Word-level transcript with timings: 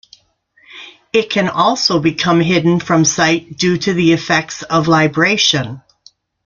It 1.13 1.29
can 1.29 1.47
also 1.47 1.99
become 1.99 2.41
hidden 2.41 2.79
from 2.79 3.05
sight 3.05 3.55
due 3.55 3.77
to 3.77 3.93
the 3.93 4.13
effects 4.13 4.63
of 4.63 4.87
libration. 4.87 5.83